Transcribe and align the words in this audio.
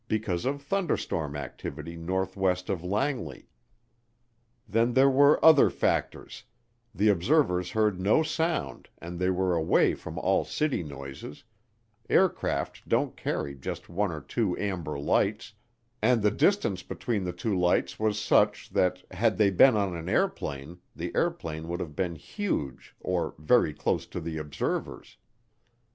because 0.07 0.45
of 0.45 0.63
thunderstorm 0.63 1.35
activity 1.35 1.95
northwest 1.95 2.71
of 2.71 2.83
Langley. 2.83 3.47
Then 4.67 4.93
there 4.93 5.11
were 5.11 5.43
other 5.45 5.69
factors 5.69 6.43
the 6.91 7.07
observers 7.09 7.69
heard 7.69 7.99
no 7.99 8.23
sound 8.23 8.89
and 8.97 9.19
they 9.19 9.29
were 9.29 9.53
away 9.53 9.93
from 9.93 10.17
all 10.17 10.43
city 10.43 10.81
noises, 10.81 11.43
aircraft 12.09 12.89
don't 12.89 13.15
carry 13.15 13.53
just 13.53 13.89
one 13.89 14.11
or 14.11 14.21
two 14.21 14.57
amber 14.57 14.97
lights, 14.97 15.53
and 16.01 16.23
the 16.23 16.31
distance 16.31 16.81
between 16.81 17.23
the 17.23 17.31
two 17.31 17.55
lights 17.55 17.99
was 17.99 18.19
such 18.19 18.71
that 18.71 19.03
had 19.11 19.37
they 19.37 19.51
been 19.51 19.75
on 19.77 19.95
an 19.95 20.09
airplane 20.09 20.79
the 20.95 21.11
airplane 21.13 21.67
would 21.67 21.79
have 21.79 21.95
been 21.95 22.15
huge 22.15 22.95
or 22.99 23.35
very 23.37 23.71
close 23.71 24.07
to 24.07 24.19
the 24.19 24.39
observers. 24.39 25.17